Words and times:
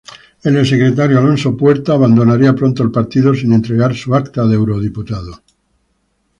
El 0.43 0.57
ex-secretario 0.57 1.19
Alonso 1.19 1.55
Puerta 1.55 1.93
abandonaría 1.93 2.55
pronto 2.55 2.81
el 2.81 2.89
Partido 2.89 3.35
sin 3.35 3.53
entregar 3.53 3.93
su 3.95 4.15
acta 4.15 4.47
de 4.47 4.55
eurodiputado. 4.55 5.43